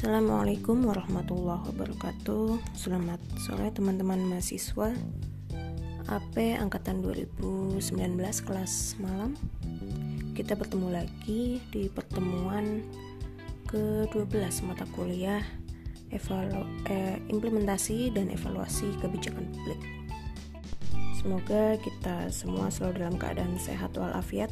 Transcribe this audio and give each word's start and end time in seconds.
Assalamualaikum 0.00 0.88
warahmatullahi 0.88 1.76
wabarakatuh. 1.76 2.72
Selamat 2.72 3.20
sore 3.36 3.68
teman-teman 3.68 4.32
mahasiswa. 4.32 4.96
AP 6.08 6.56
Angkatan 6.56 7.04
2019 7.04 8.16
kelas 8.48 8.96
malam. 8.96 9.36
Kita 10.32 10.56
bertemu 10.56 10.88
lagi 10.88 11.60
di 11.68 11.92
pertemuan 11.92 12.80
ke-12 13.68 14.64
mata 14.64 14.88
kuliah 14.96 15.44
evalu 16.08 16.64
eh, 16.88 17.20
implementasi 17.28 18.08
dan 18.16 18.32
evaluasi 18.32 18.96
kebijakan 19.04 19.52
publik. 19.52 19.84
Semoga 21.20 21.76
kita 21.76 22.32
semua 22.32 22.72
selalu 22.72 23.04
dalam 23.04 23.16
keadaan 23.20 23.52
sehat 23.60 23.92
walafiat 24.00 24.48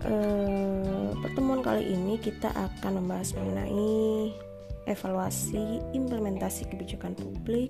Uh, 0.00 1.12
pertemuan 1.20 1.60
kali 1.60 1.92
ini 1.92 2.16
kita 2.16 2.48
akan 2.56 3.04
membahas 3.04 3.36
mengenai 3.36 4.32
evaluasi 4.88 5.84
implementasi 5.92 6.72
kebijakan 6.72 7.12
publik 7.12 7.68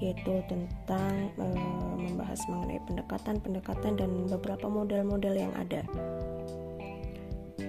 yaitu 0.00 0.40
tentang 0.48 1.28
uh, 1.36 1.94
membahas 2.00 2.40
mengenai 2.48 2.80
pendekatan-pendekatan 2.88 3.92
dan 4.00 4.10
beberapa 4.24 4.66
model-model 4.72 5.34
yang 5.36 5.52
ada. 5.60 5.84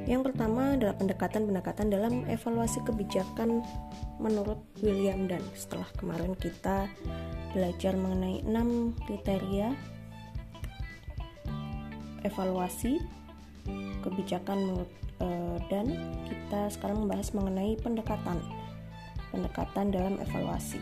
Yang 0.08 0.32
pertama 0.32 0.80
adalah 0.80 0.96
pendekatan-pendekatan 0.96 1.88
dalam 1.92 2.24
evaluasi 2.32 2.80
kebijakan 2.88 3.60
menurut 4.24 4.64
William 4.80 5.28
dan 5.28 5.44
setelah 5.52 5.86
kemarin 6.00 6.34
kita 6.40 6.88
belajar 7.52 7.94
mengenai 8.00 8.40
enam 8.48 8.96
kriteria 9.04 9.76
evaluasi 12.24 13.21
kebijakan 14.02 14.86
uh, 15.22 15.58
dan 15.70 15.94
kita 16.26 16.70
sekarang 16.74 17.06
membahas 17.06 17.32
mengenai 17.36 17.78
pendekatan 17.80 18.42
pendekatan 19.32 19.94
dalam 19.94 20.16
evaluasi 20.20 20.82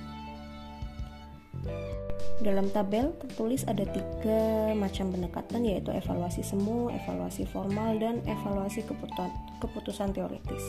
dalam 2.40 2.72
tabel 2.72 3.12
tertulis 3.20 3.68
ada 3.68 3.84
tiga 3.84 4.72
macam 4.72 5.12
pendekatan 5.12 5.60
yaitu 5.68 5.92
evaluasi 5.92 6.40
semu, 6.40 6.88
evaluasi 6.88 7.44
formal, 7.44 8.00
dan 8.00 8.24
evaluasi 8.24 8.80
keputusan, 8.88 9.28
keputusan 9.60 10.16
teoritis. 10.16 10.64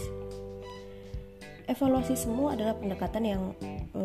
Evaluasi 1.71 2.19
semu 2.19 2.51
adalah 2.51 2.75
pendekatan 2.75 3.23
yang 3.23 3.43
e, 3.95 4.01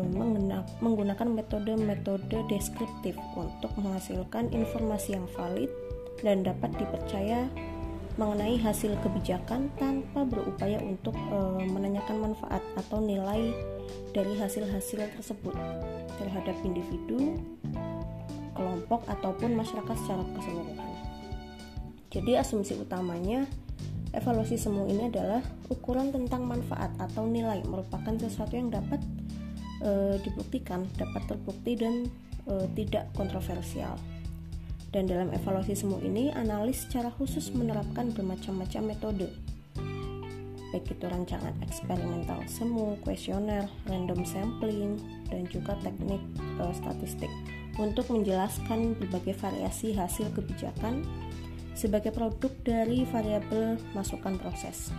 menggunakan 0.78 1.26
metode-metode 1.26 2.46
deskriptif 2.46 3.18
untuk 3.34 3.74
menghasilkan 3.74 4.54
informasi 4.54 5.18
yang 5.18 5.26
valid 5.34 5.66
dan 6.22 6.46
dapat 6.46 6.70
dipercaya 6.78 7.50
mengenai 8.16 8.56
hasil 8.56 8.96
kebijakan 9.04 9.68
tanpa 9.76 10.24
berupaya 10.24 10.80
untuk 10.80 11.12
e, 11.12 11.38
menanyakan 11.68 12.32
manfaat 12.32 12.64
atau 12.80 13.04
nilai 13.04 13.52
dari 14.16 14.32
hasil-hasil 14.40 15.04
tersebut 15.20 15.52
terhadap 16.16 16.56
individu, 16.64 17.36
kelompok 18.56 19.04
ataupun 19.04 19.52
masyarakat 19.52 19.96
secara 20.00 20.24
keseluruhan. 20.32 20.90
Jadi 22.08 22.32
asumsi 22.40 22.72
utamanya 22.80 23.44
evaluasi 24.16 24.56
semu 24.56 24.88
ini 24.88 25.12
adalah 25.12 25.44
ukuran 25.68 26.08
tentang 26.08 26.48
manfaat 26.48 26.88
atau 26.96 27.28
nilai 27.28 27.60
merupakan 27.68 28.16
sesuatu 28.16 28.56
yang 28.56 28.72
dapat 28.72 29.04
e, 29.84 30.16
dibuktikan, 30.24 30.88
dapat 30.96 31.28
terbukti 31.28 31.76
dan 31.76 32.08
e, 32.48 32.64
tidak 32.72 33.12
kontroversial. 33.12 34.00
Dan 34.96 35.12
dalam 35.12 35.28
evaluasi 35.28 35.76
semu 35.76 36.00
ini, 36.00 36.32
analis 36.32 36.88
secara 36.88 37.12
khusus 37.12 37.52
menerapkan 37.52 38.16
bermacam-macam 38.16 38.96
metode, 38.96 39.28
baik 40.72 40.88
itu 40.88 41.04
rancangan 41.04 41.52
eksperimental 41.60 42.40
semu, 42.48 42.96
kuesioner, 43.04 43.68
random 43.92 44.24
sampling, 44.24 44.96
dan 45.28 45.44
juga 45.52 45.76
teknik 45.84 46.24
e, 46.40 46.64
statistik 46.72 47.28
untuk 47.76 48.08
menjelaskan 48.08 48.96
berbagai 48.96 49.36
variasi 49.36 49.92
hasil 49.92 50.32
kebijakan 50.32 51.04
sebagai 51.76 52.08
produk 52.16 52.48
dari 52.64 53.04
variabel 53.04 53.76
masukan 53.92 54.40
proses. 54.40 54.96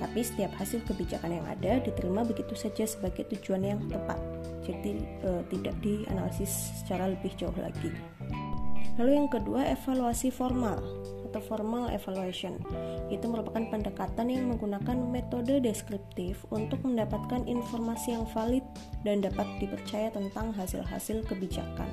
Tapi 0.00 0.24
setiap 0.24 0.56
hasil 0.56 0.80
kebijakan 0.88 1.36
yang 1.36 1.46
ada 1.52 1.84
diterima 1.84 2.24
begitu 2.24 2.56
saja 2.56 2.88
sebagai 2.88 3.28
tujuan 3.28 3.76
yang 3.76 3.80
tepat, 3.92 4.16
jadi 4.64 5.04
e, 5.20 5.30
tidak 5.52 5.76
dianalisis 5.84 6.80
secara 6.80 7.12
lebih 7.12 7.36
jauh 7.36 7.56
lagi. 7.60 7.92
Lalu 8.98 9.10
yang 9.14 9.30
kedua, 9.30 9.62
evaluasi 9.70 10.34
formal 10.34 10.82
atau 11.28 11.40
formal 11.44 11.92
evaluation. 11.92 12.58
Itu 13.12 13.30
merupakan 13.30 13.62
pendekatan 13.70 14.32
yang 14.32 14.50
menggunakan 14.50 14.96
metode 14.98 15.60
deskriptif 15.62 16.42
untuk 16.50 16.82
mendapatkan 16.82 17.46
informasi 17.46 18.16
yang 18.18 18.26
valid 18.34 18.64
dan 19.06 19.22
dapat 19.22 19.46
dipercaya 19.62 20.10
tentang 20.10 20.50
hasil-hasil 20.56 21.22
kebijakan. 21.30 21.86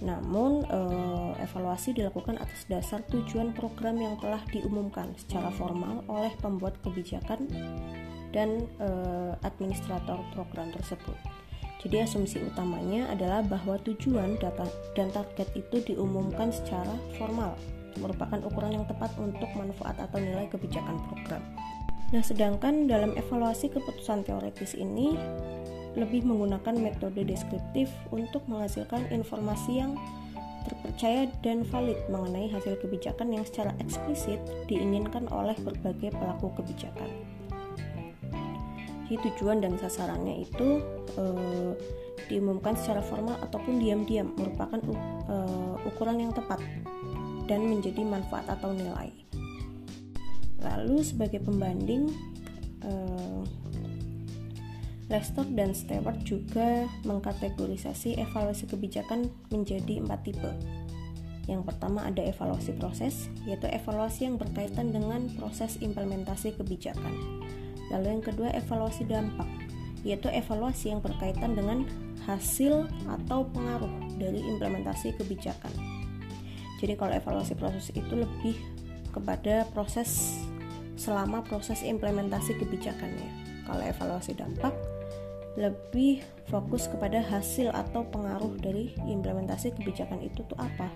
Namun, 0.00 0.64
eh, 0.68 1.32
evaluasi 1.40 1.96
dilakukan 1.96 2.36
atas 2.36 2.68
dasar 2.68 3.00
tujuan 3.08 3.56
program 3.56 3.96
yang 3.96 4.20
telah 4.20 4.40
diumumkan 4.52 5.16
secara 5.16 5.48
formal 5.52 6.04
oleh 6.08 6.32
pembuat 6.40 6.80
kebijakan 6.84 7.48
dan 8.32 8.68
eh, 8.80 9.32
administrator 9.44 10.20
program 10.36 10.68
tersebut. 10.72 11.35
Jadi 11.86 12.02
asumsi 12.02 12.42
utamanya 12.42 13.06
adalah 13.14 13.46
bahwa 13.46 13.78
tujuan 13.86 14.42
dan 14.42 15.08
target 15.14 15.46
itu 15.54 15.86
diumumkan 15.86 16.50
secara 16.50 16.90
formal, 17.14 17.54
merupakan 18.02 18.42
ukuran 18.42 18.82
yang 18.82 18.86
tepat 18.90 19.14
untuk 19.22 19.46
manfaat 19.54 19.94
atau 20.02 20.18
nilai 20.18 20.50
kebijakan 20.50 20.98
program. 21.06 21.38
Nah, 22.10 22.26
sedangkan 22.26 22.90
dalam 22.90 23.14
evaluasi 23.14 23.70
keputusan 23.70 24.26
teoritis 24.26 24.74
ini 24.74 25.14
lebih 25.94 26.26
menggunakan 26.26 26.74
metode 26.74 27.22
deskriptif 27.22 27.86
untuk 28.10 28.42
menghasilkan 28.50 29.06
informasi 29.14 29.78
yang 29.78 29.94
terpercaya 30.66 31.30
dan 31.46 31.62
valid 31.70 32.02
mengenai 32.10 32.50
hasil 32.50 32.82
kebijakan 32.82 33.30
yang 33.30 33.46
secara 33.46 33.70
eksplisit 33.78 34.42
diinginkan 34.66 35.30
oleh 35.30 35.54
berbagai 35.62 36.10
pelaku 36.18 36.50
kebijakan. 36.58 37.14
Jadi 39.06 39.22
tujuan 39.30 39.62
dan 39.62 39.78
sasarannya 39.78 40.42
itu 40.42 40.82
uh, 41.14 41.70
diumumkan 42.26 42.74
secara 42.74 42.98
formal 43.06 43.38
ataupun 43.38 43.78
diam-diam 43.78 44.34
merupakan 44.34 44.82
uh, 45.30 45.78
ukuran 45.86 46.26
yang 46.26 46.32
tepat 46.34 46.58
dan 47.46 47.70
menjadi 47.70 48.02
manfaat 48.02 48.50
atau 48.50 48.74
nilai. 48.74 49.14
Lalu 50.58 51.06
sebagai 51.06 51.38
pembanding 51.38 52.10
uh, 52.82 53.46
Lester 55.06 55.46
dan 55.54 55.70
Stewart 55.70 56.18
juga 56.26 56.90
mengkategorisasi 57.06 58.18
evaluasi 58.18 58.66
kebijakan 58.66 59.30
menjadi 59.54 60.02
empat 60.02 60.26
tipe. 60.26 60.50
Yang 61.46 61.62
pertama 61.62 62.02
ada 62.02 62.26
evaluasi 62.26 62.74
proses, 62.74 63.30
yaitu 63.46 63.70
evaluasi 63.70 64.26
yang 64.26 64.34
berkaitan 64.34 64.90
dengan 64.90 65.30
proses 65.38 65.78
implementasi 65.78 66.58
kebijakan. 66.58 67.45
Lalu 67.92 68.18
yang 68.18 68.22
kedua 68.24 68.48
evaluasi 68.54 69.06
dampak, 69.06 69.46
yaitu 70.02 70.30
evaluasi 70.30 70.90
yang 70.94 71.00
berkaitan 71.02 71.54
dengan 71.54 71.86
hasil 72.26 72.90
atau 73.06 73.46
pengaruh 73.54 73.92
dari 74.18 74.42
implementasi 74.42 75.14
kebijakan. 75.14 75.70
Jadi 76.82 76.98
kalau 76.98 77.14
evaluasi 77.14 77.54
proses 77.54 77.88
itu 77.94 78.12
lebih 78.12 78.58
kepada 79.14 79.64
proses 79.72 80.42
selama 80.98 81.40
proses 81.46 81.80
implementasi 81.86 82.58
kebijakannya. 82.58 83.30
Kalau 83.64 83.82
evaluasi 83.82 84.36
dampak 84.36 84.74
lebih 85.56 86.20
fokus 86.52 86.84
kepada 86.84 87.24
hasil 87.24 87.72
atau 87.72 88.04
pengaruh 88.12 88.60
dari 88.60 88.92
implementasi 89.08 89.72
kebijakan 89.72 90.20
itu 90.20 90.44
tuh 90.44 90.58
apa 90.60 90.92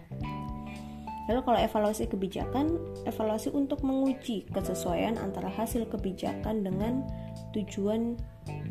Lalu 1.29 1.41
kalau 1.45 1.59
evaluasi 1.61 2.09
kebijakan, 2.09 2.81
evaluasi 3.05 3.53
untuk 3.53 3.85
menguji 3.85 4.49
kesesuaian 4.51 5.21
antara 5.21 5.53
hasil 5.53 5.87
kebijakan 5.93 6.65
dengan 6.65 7.05
tujuan 7.53 8.17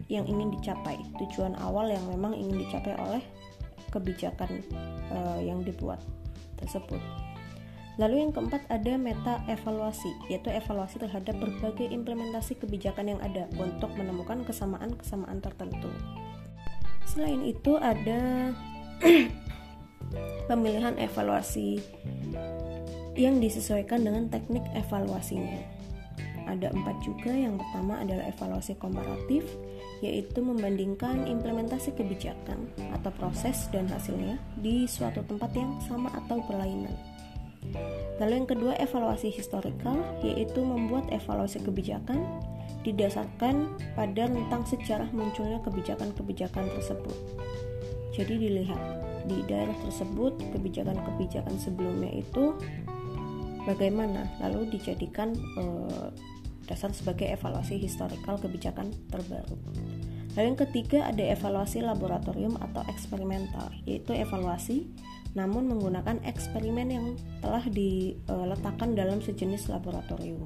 yang 0.10 0.26
ingin 0.26 0.50
dicapai, 0.58 0.98
tujuan 1.22 1.54
awal 1.62 1.88
yang 1.88 2.04
memang 2.10 2.34
ingin 2.34 2.66
dicapai 2.66 2.98
oleh 2.98 3.24
kebijakan 3.94 4.66
uh, 5.14 5.40
yang 5.40 5.62
dibuat 5.62 6.02
tersebut. 6.58 7.00
Lalu 8.00 8.24
yang 8.24 8.32
keempat 8.32 8.64
ada 8.72 8.96
meta 8.96 9.44
evaluasi, 9.52 10.08
yaitu 10.32 10.48
evaluasi 10.48 11.04
terhadap 11.04 11.36
berbagai 11.36 11.84
implementasi 11.92 12.56
kebijakan 12.56 13.12
yang 13.12 13.20
ada 13.20 13.44
untuk 13.60 13.92
menemukan 14.00 14.48
kesamaan-kesamaan 14.48 15.44
tertentu. 15.44 15.92
Selain 17.04 17.44
itu 17.44 17.76
ada 17.76 18.56
pemilihan 20.50 20.98
evaluasi 20.98 21.84
yang 23.20 23.44
disesuaikan 23.44 24.06
dengan 24.06 24.32
teknik 24.32 24.64
evaluasinya. 24.74 25.80
Ada 26.50 26.74
empat 26.74 26.98
juga, 27.06 27.30
yang 27.30 27.62
pertama 27.62 28.02
adalah 28.02 28.26
evaluasi 28.26 28.74
komparatif, 28.82 29.46
yaitu 30.02 30.42
membandingkan 30.42 31.30
implementasi 31.30 31.94
kebijakan 31.94 32.66
atau 32.98 33.14
proses 33.14 33.70
dan 33.70 33.86
hasilnya 33.86 34.42
di 34.58 34.90
suatu 34.90 35.22
tempat 35.30 35.54
yang 35.54 35.78
sama 35.86 36.10
atau 36.26 36.42
berlainan. 36.50 36.96
Lalu 38.18 38.34
yang 38.44 38.50
kedua 38.50 38.74
evaluasi 38.82 39.30
historical, 39.30 40.00
yaitu 40.26 40.64
membuat 40.64 41.06
evaluasi 41.14 41.62
kebijakan 41.62 42.24
didasarkan 42.82 43.76
pada 43.94 44.32
rentang 44.32 44.64
sejarah 44.64 45.12
munculnya 45.12 45.60
kebijakan-kebijakan 45.68 46.66
tersebut. 46.80 47.18
Jadi 48.16 48.36
dilihat 48.40 48.82
di 49.26 49.44
daerah 49.50 49.76
tersebut 49.84 50.40
kebijakan-kebijakan 50.56 51.56
sebelumnya 51.60 52.12
itu 52.14 52.56
bagaimana, 53.68 54.30
lalu 54.40 54.70
dijadikan 54.72 55.36
eh, 55.36 56.08
dasar 56.70 56.94
sebagai 56.94 57.26
evaluasi 57.26 57.82
historikal 57.82 58.38
kebijakan 58.38 58.94
terbaru. 59.10 59.58
Lalu 60.38 60.46
yang 60.54 60.60
ketiga 60.62 61.00
ada 61.10 61.24
evaluasi 61.26 61.82
laboratorium 61.82 62.56
atau 62.62 62.86
eksperimental, 62.86 63.74
yaitu 63.90 64.14
evaluasi 64.14 64.86
namun 65.38 65.70
menggunakan 65.70 66.22
eksperimen 66.26 66.88
yang 66.90 67.08
telah 67.42 67.62
diletakkan 67.70 68.98
dalam 68.98 69.22
sejenis 69.22 69.70
laboratorium. 69.70 70.42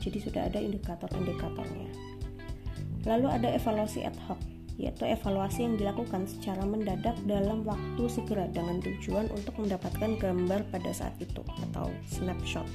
Jadi 0.00 0.18
sudah 0.20 0.48
ada 0.48 0.60
indikator-indikatornya. 0.60 1.88
Lalu 3.04 3.26
ada 3.28 3.48
evaluasi 3.52 4.04
ad 4.04 4.16
hoc, 4.28 4.40
yaitu 4.74 5.06
evaluasi 5.06 5.62
yang 5.62 5.78
dilakukan 5.78 6.26
secara 6.26 6.66
mendadak 6.66 7.14
dalam 7.30 7.62
waktu 7.62 8.10
segera 8.10 8.50
dengan 8.50 8.82
tujuan 8.82 9.30
untuk 9.30 9.54
mendapatkan 9.62 10.18
gambar 10.18 10.66
pada 10.74 10.90
saat 10.90 11.14
itu 11.22 11.42
atau 11.70 11.90
snapshot. 12.10 12.66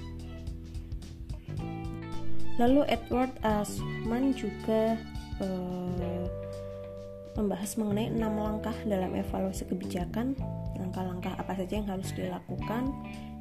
Lalu 2.60 2.84
Edward 2.92 3.32
Asman 3.44 4.36
juga 4.36 5.00
eh, 5.40 6.26
membahas 7.40 7.72
mengenai 7.80 8.12
enam 8.12 8.36
langkah 8.36 8.76
dalam 8.84 9.16
evaluasi 9.16 9.64
kebijakan 9.68 10.36
langkah-langkah 10.76 11.36
apa 11.40 11.56
saja 11.56 11.80
yang 11.80 11.88
harus 11.88 12.12
dilakukan 12.16 12.92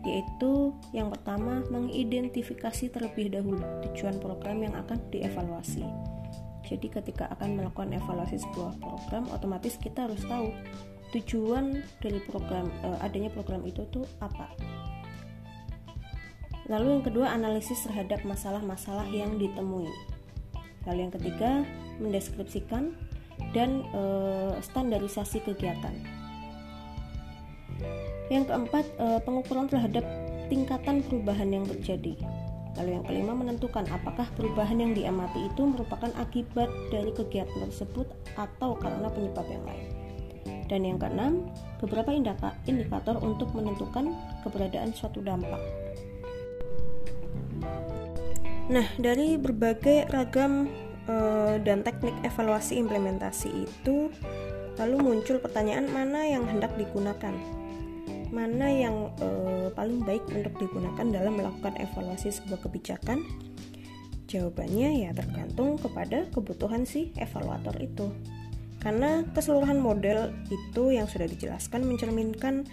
yaitu 0.07 0.71
yang 0.95 1.11
pertama 1.11 1.67
mengidentifikasi 1.75 2.95
terlebih 2.95 3.35
dahulu 3.35 3.59
tujuan 3.91 4.23
program 4.23 4.63
yang 4.63 4.75
akan 4.79 4.99
dievaluasi 5.11 5.83
jadi 6.69 6.87
ketika 7.01 7.33
akan 7.33 7.57
melakukan 7.57 7.97
evaluasi 7.97 8.37
sebuah 8.45 8.77
program 8.79 9.25
otomatis 9.33 9.81
kita 9.81 10.05
harus 10.05 10.21
tahu 10.29 10.53
tujuan 11.17 11.81
dari 12.05 12.21
program 12.29 12.69
eh, 12.85 12.99
adanya 13.01 13.33
program 13.33 13.65
itu 13.65 13.89
tuh 13.89 14.05
apa 14.21 14.53
lalu 16.69 17.01
yang 17.01 17.05
kedua 17.09 17.33
analisis 17.33 17.89
terhadap 17.89 18.21
masalah-masalah 18.29 19.09
yang 19.09 19.41
ditemui 19.41 19.89
lalu 20.85 20.99
yang 21.09 21.15
ketiga 21.17 21.65
mendeskripsikan 21.99 22.95
dan 23.53 23.87
e, 23.95 24.03
standarisasi 24.61 25.43
kegiatan. 25.47 25.95
Yang 28.29 28.45
keempat, 28.53 28.85
e, 28.99 29.07
pengukuran 29.25 29.67
terhadap 29.71 30.05
tingkatan 30.53 31.01
perubahan 31.07 31.49
yang 31.49 31.65
terjadi. 31.65 32.19
Lalu 32.77 33.01
yang 33.01 33.05
kelima 33.09 33.33
menentukan 33.33 33.89
apakah 33.89 34.29
perubahan 34.37 34.79
yang 34.83 34.93
diamati 34.93 35.49
itu 35.49 35.63
merupakan 35.65 36.13
akibat 36.21 36.69
dari 36.93 37.11
kegiatan 37.15 37.65
tersebut 37.71 38.07
atau 38.37 38.77
karena 38.77 39.09
penyebab 39.09 39.47
yang 39.49 39.65
lain. 39.65 39.87
Dan 40.69 40.85
yang 40.85 40.99
keenam, 41.01 41.49
beberapa 41.81 42.13
indikator 42.13 43.17
untuk 43.25 43.49
menentukan 43.57 44.13
keberadaan 44.45 44.93
suatu 44.93 45.25
dampak. 45.25 45.61
Nah, 48.69 48.85
dari 49.01 49.41
berbagai 49.41 50.13
ragam 50.13 50.69
Eh, 51.09 51.57
dan 51.65 51.81
teknik 51.81 52.13
evaluasi 52.21 52.77
implementasi 52.77 53.65
itu 53.65 54.13
lalu 54.77 54.97
muncul 55.01 55.41
pertanyaan 55.41 55.89
mana 55.89 56.29
yang 56.29 56.45
hendak 56.45 56.77
digunakan 56.77 57.33
mana 58.31 58.67
yang 58.69 59.13
uh, 59.21 59.69
paling 59.73 60.05
baik 60.05 60.25
untuk 60.33 60.55
digunakan 60.61 61.07
dalam 61.09 61.37
melakukan 61.37 61.75
evaluasi 61.81 62.33
sebuah 62.33 62.61
kebijakan? 62.65 63.25
Jawabannya 64.29 65.09
ya 65.09 65.11
tergantung 65.17 65.81
kepada 65.81 66.29
kebutuhan 66.29 66.85
si 66.85 67.17
evaluator 67.17 67.73
itu. 67.81 68.13
Karena 68.79 69.27
keseluruhan 69.35 69.81
model 69.83 70.31
itu 70.53 70.95
yang 70.95 71.09
sudah 71.11 71.27
dijelaskan 71.27 71.83
mencerminkan 71.89 72.69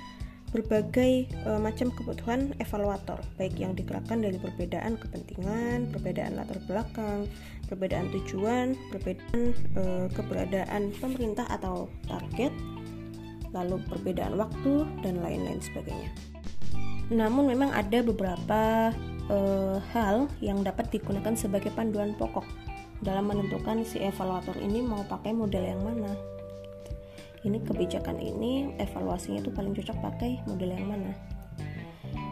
berbagai 0.55 1.27
e, 1.27 1.49
macam 1.59 1.91
kebutuhan 1.91 2.55
evaluator, 2.63 3.19
baik 3.35 3.59
yang 3.59 3.75
digerakkan 3.75 4.23
dari 4.23 4.39
perbedaan 4.39 4.95
kepentingan, 4.95 5.91
perbedaan 5.91 6.39
latar 6.39 6.63
belakang, 6.63 7.27
perbedaan 7.67 8.07
tujuan, 8.15 8.79
perbedaan 8.93 9.51
e, 9.75 9.83
keberadaan 10.15 10.95
pemerintah 11.03 11.43
atau 11.51 11.91
target, 12.07 12.55
lalu 13.55 13.79
perbedaan 13.87 14.35
waktu 14.35 14.83
dan 14.99 15.23
lain-lain 15.23 15.63
sebagainya. 15.63 16.11
Namun 17.15 17.47
memang 17.55 17.71
ada 17.71 18.03
beberapa 18.03 18.91
e, 19.31 19.37
hal 19.95 20.27
yang 20.43 20.59
dapat 20.61 20.91
digunakan 20.91 21.31
sebagai 21.33 21.71
panduan 21.71 22.11
pokok 22.19 22.43
dalam 22.99 23.31
menentukan 23.31 23.87
si 23.87 24.03
evaluator 24.03 24.55
ini 24.59 24.83
mau 24.83 25.03
pakai 25.07 25.31
model 25.31 25.63
yang 25.63 25.81
mana 25.83 26.11
ini 27.45 27.61
kebijakan 27.61 28.17
ini 28.17 28.73
evaluasinya 28.81 29.45
itu 29.45 29.51
paling 29.53 29.77
cocok 29.77 29.97
pakai 30.01 30.41
model 30.49 30.73
yang 30.73 30.87
mana 30.89 31.11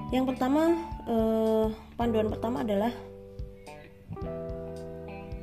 yang 0.10 0.25
pertama 0.25 0.74
eh, 1.06 1.66
panduan 1.98 2.30
pertama 2.34 2.66
adalah 2.66 2.94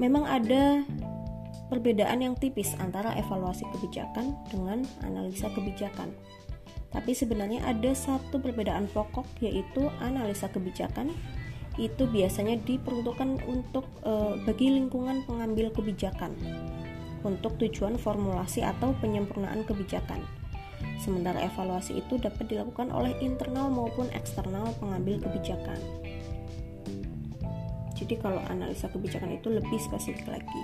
memang 0.00 0.25
ada 0.27 0.82
perbedaan 1.70 2.20
yang 2.20 2.34
tipis 2.34 2.75
antara 2.82 3.14
evaluasi 3.14 3.64
kebijakan 3.72 4.34
dengan 4.50 4.82
analisa 5.06 5.46
kebijakan 5.55 6.11
tapi 6.90 7.14
sebenarnya 7.14 7.62
ada 7.62 7.94
satu 7.94 8.43
perbedaan 8.43 8.90
pokok 8.90 9.26
yaitu 9.38 9.87
analisa 10.02 10.50
kebijakan 10.50 11.14
itu 11.78 12.02
biasanya 12.11 12.58
diperuntukkan 12.67 13.46
untuk 13.46 13.87
e, 14.02 14.43
bagi 14.43 14.75
lingkungan 14.75 15.22
pengambil 15.22 15.70
kebijakan 15.70 16.34
untuk 17.22 17.55
tujuan 17.62 17.94
formulasi 17.94 18.67
atau 18.67 18.90
penyempurnaan 18.99 19.62
kebijakan. 19.62 20.19
Sementara 20.99 21.40
evaluasi 21.46 22.02
itu 22.02 22.19
dapat 22.19 22.50
dilakukan 22.50 22.90
oleh 22.90 23.14
internal 23.22 23.70
maupun 23.70 24.11
eksternal 24.12 24.75
pengambil 24.82 25.22
kebijakan. 25.22 25.78
Jadi 27.94 28.17
kalau 28.19 28.40
analisa 28.49 28.88
kebijakan 28.90 29.37
itu 29.37 29.52
lebih 29.52 29.78
spesifik 29.78 30.26
lagi. 30.26 30.62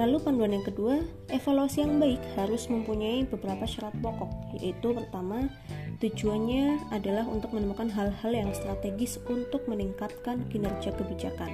Lalu 0.00 0.24
panduan 0.24 0.56
yang 0.56 0.64
kedua, 0.64 1.04
evaluasi 1.28 1.84
yang 1.84 2.00
baik 2.00 2.20
harus 2.32 2.64
mempunyai 2.72 3.28
beberapa 3.28 3.68
syarat 3.68 3.92
pokok, 4.00 4.56
yaitu 4.56 4.96
pertama, 4.96 5.52
tujuannya 6.00 6.80
adalah 6.88 7.28
untuk 7.28 7.52
menemukan 7.52 7.92
hal-hal 7.92 8.32
yang 8.32 8.48
strategis 8.56 9.20
untuk 9.28 9.68
meningkatkan 9.68 10.48
kinerja 10.48 10.96
kebijakan. 10.96 11.52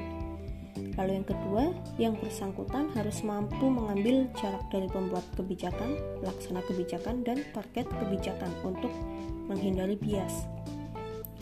Lalu 0.95 1.23
yang 1.23 1.27
kedua, 1.27 1.63
yang 1.99 2.15
bersangkutan 2.19 2.91
harus 2.95 3.23
mampu 3.27 3.67
mengambil 3.67 4.31
jarak 4.39 4.63
dari 4.71 4.87
pembuat 4.87 5.27
kebijakan, 5.35 5.99
pelaksana 6.23 6.63
kebijakan, 6.67 7.27
dan 7.27 7.43
target 7.51 7.87
kebijakan 7.87 8.51
untuk 8.63 8.91
menghindari 9.51 9.99
bias. 9.99 10.47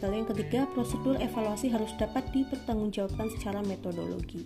Lalu 0.01 0.25
yang 0.25 0.29
ketiga, 0.29 0.61
prosedur 0.73 1.17
evaluasi 1.21 1.73
harus 1.73 1.93
dapat 1.97 2.25
dipertanggungjawabkan 2.33 3.33
secara 3.37 3.65
metodologi. 3.65 4.45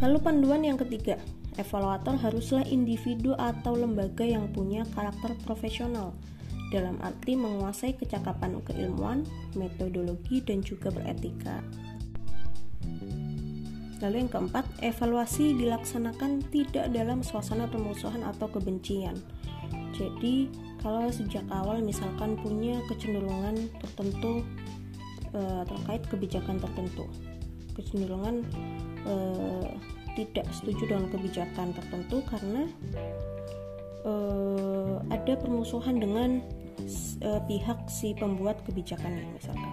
Lalu 0.00 0.16
panduan 0.20 0.64
yang 0.64 0.80
ketiga, 0.80 1.20
evaluator 1.56 2.16
haruslah 2.20 2.64
individu 2.68 3.32
atau 3.36 3.76
lembaga 3.76 4.24
yang 4.24 4.48
punya 4.52 4.84
karakter 4.92 5.36
profesional, 5.44 6.12
dalam 6.70 6.98
arti 7.02 7.38
menguasai 7.38 7.94
kecakapan 7.94 8.58
keilmuan, 8.64 9.22
metodologi, 9.54 10.42
dan 10.42 10.60
juga 10.60 10.90
beretika. 10.90 11.62
Lalu 14.04 14.28
yang 14.28 14.30
keempat, 14.30 14.68
evaluasi 14.84 15.56
dilaksanakan 15.56 16.44
tidak 16.52 16.92
dalam 16.92 17.24
suasana 17.24 17.64
permusuhan 17.64 18.20
atau 18.28 18.44
kebencian. 18.52 19.16
Jadi, 19.96 20.52
kalau 20.84 21.08
sejak 21.08 21.42
awal 21.48 21.80
misalkan 21.80 22.36
punya 22.36 22.76
kecenderungan 22.92 23.56
tertentu 23.80 24.44
e, 25.32 25.40
terkait 25.64 26.04
kebijakan 26.12 26.60
tertentu, 26.60 27.08
kecenderungan 27.72 28.44
e, 29.08 29.14
tidak 30.16 30.48
setuju 30.50 30.88
dengan 30.88 31.06
kebijakan 31.12 31.76
tertentu 31.76 32.24
karena 32.26 32.64
e, 34.02 34.12
ada 35.12 35.32
permusuhan 35.36 36.00
dengan 36.00 36.40
e, 37.20 37.30
pihak 37.44 37.78
si 37.92 38.16
pembuat 38.16 38.64
kebijakannya 38.64 39.28
misalkan. 39.36 39.72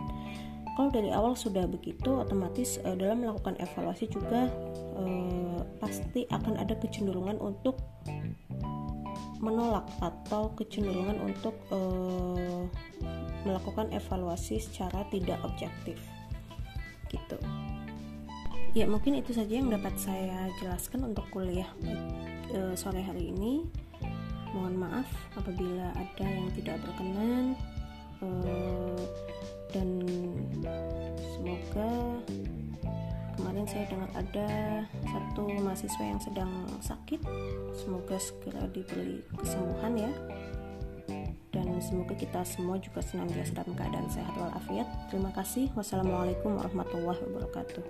Kalau 0.73 0.89
dari 0.89 1.13
awal 1.13 1.37
sudah 1.37 1.69
begitu 1.69 2.17
otomatis 2.17 2.81
uh, 2.81 2.97
dalam 2.97 3.21
melakukan 3.21 3.53
evaluasi 3.61 4.09
juga 4.09 4.49
pasti 5.77 6.25
akan 6.33 6.57
ada 6.57 6.73
kecenderungan 6.73 7.37
untuk 7.37 7.77
menolak 9.37 9.85
atau 10.01 10.49
kecenderungan 10.57 11.21
untuk 11.21 11.53
melakukan 13.45 13.93
evaluasi 13.93 14.57
secara 14.57 15.05
tidak 15.13 15.37
objektif. 15.45 16.01
Gitu 17.05 17.37
ya 18.73 18.89
mungkin 18.89 19.21
itu 19.21 19.33
saja 19.33 19.53
yang 19.53 19.69
dapat 19.69 19.93
saya 20.01 20.49
jelaskan 20.57 21.13
untuk 21.13 21.25
kuliah 21.29 21.69
uh, 22.53 22.73
sore 22.73 23.05
hari 23.05 23.29
ini. 23.29 23.65
Mohon 24.53 24.85
maaf 24.85 25.09
apabila 25.33 25.89
ada 25.97 26.25
yang 26.25 26.49
tidak 26.53 26.77
berkenan 26.85 27.57
uh, 28.21 29.01
dan 29.73 29.89
semoga 31.33 32.21
kemarin 33.33 33.65
saya 33.65 33.89
dengar 33.89 34.09
ada 34.13 34.49
satu 35.09 35.49
mahasiswa 35.57 36.03
yang 36.05 36.21
sedang 36.21 36.53
sakit. 36.81 37.21
Semoga 37.73 38.17
segera 38.21 38.69
diberi 38.69 39.25
kesembuhan 39.37 39.93
ya 39.97 40.13
semoga 41.83 42.15
kita 42.15 42.47
semua 42.47 42.79
juga 42.79 43.03
senantiasa 43.03 43.51
dalam 43.59 43.75
keadaan 43.75 44.07
sehat 44.07 44.31
walafiat. 44.39 44.87
Terima 45.11 45.35
kasih. 45.35 45.67
Wassalamualaikum 45.75 46.55
warahmatullahi 46.55 47.19
wabarakatuh 47.27 47.83